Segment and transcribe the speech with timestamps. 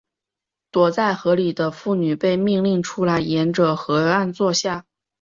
[0.71, 4.87] 躲在河里的妇女被命令出来沿着河岸坐下。